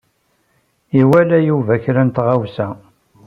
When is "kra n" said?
1.83-2.09